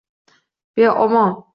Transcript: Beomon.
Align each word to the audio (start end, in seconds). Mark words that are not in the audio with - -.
Beomon. 0.75 1.43